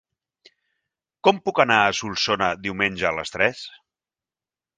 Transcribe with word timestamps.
Com 1.27 1.41
puc 1.49 1.61
anar 1.63 1.77
a 1.81 1.91
Solsona 1.99 2.49
diumenge 2.65 3.09
a 3.11 3.13
les 3.21 3.37
tres? 3.37 3.63